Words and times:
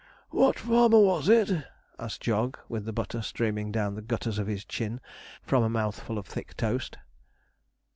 'What 0.31 0.57
farmer 0.57 0.97
was 0.99 1.29
it?' 1.29 1.63
asked 1.99 2.21
Jog, 2.23 2.57
with 2.67 2.85
the 2.85 2.91
butter 2.91 3.21
streaming 3.21 3.71
down 3.71 3.93
the 3.93 4.01
gutters 4.01 4.39
of 4.39 4.47
his 4.47 4.65
chin 4.65 4.99
from 5.43 5.61
a 5.61 5.69
mouthful 5.69 6.17
of 6.17 6.25
thick 6.25 6.57
toast. 6.57 6.97